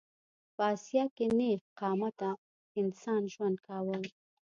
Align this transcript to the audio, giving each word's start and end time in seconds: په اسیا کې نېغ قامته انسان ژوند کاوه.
په 0.55 0.63
اسیا 0.73 1.03
کې 1.15 1.25
نېغ 1.37 1.59
قامته 1.79 2.29
انسان 2.81 3.21
ژوند 3.33 3.57
کاوه. 3.65 3.97